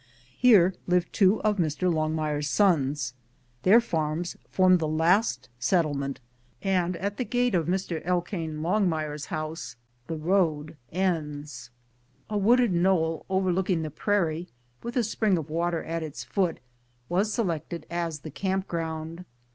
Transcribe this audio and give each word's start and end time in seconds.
Here 0.35 0.73
live 0.87 1.11
two 1.11 1.39
of 1.43 1.57
Mr. 1.57 1.87
Longmire's 1.87 2.49
sons. 2.49 3.13
Their 3.61 3.79
farms 3.79 4.35
form 4.49 4.79
the 4.79 4.87
last 4.87 5.47
settlement, 5.59 6.19
and 6.63 6.97
at 6.97 7.17
the 7.17 7.23
gate 7.23 7.53
of 7.53 7.67
Mr. 7.67 8.03
Elkane 8.03 8.61
Longmire's 8.61 9.25
house 9.27 9.75
the 10.07 10.15
road 10.15 10.75
ends. 10.91 11.69
A 12.31 12.37
wooded 12.39 12.73
knoll 12.73 13.27
overlooking 13.29 13.83
the 13.83 13.91
prairie, 13.91 14.47
with 14.81 14.97
a 14.97 15.03
spring 15.03 15.37
of 15.37 15.51
water 15.51 15.83
at 15.83 16.01
its 16.01 16.23
foot, 16.23 16.59
was 17.07 17.31
selected 17.31 17.85
as 17.91 18.21
the 18.21 18.31
camp 18.31 18.67
ground. 18.67 19.23